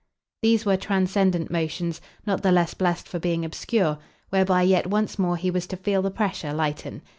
These 0.41 0.65
were 0.65 0.77
transcendent 0.77 1.51
motions, 1.51 2.01
not 2.25 2.41
the 2.41 2.51
less 2.51 2.73
blest 2.73 3.07
for 3.07 3.19
being 3.19 3.45
obscure; 3.45 3.99
whereby 4.29 4.63
yet 4.63 4.87
once 4.87 5.19
more 5.19 5.37
he 5.37 5.51
was 5.51 5.67
to 5.67 5.77
feel 5.77 6.01
the 6.01 6.09
pressure 6.09 6.53
lighten. 6.53 7.03